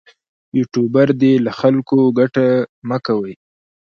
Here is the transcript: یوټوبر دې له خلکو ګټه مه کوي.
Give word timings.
یوټوبر 0.57 1.07
دې 1.21 1.33
له 1.45 1.51
خلکو 1.59 1.97
ګټه 2.19 2.47
مه 2.89 2.97
کوي. 3.05 3.33